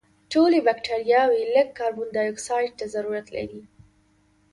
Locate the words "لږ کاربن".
1.55-2.07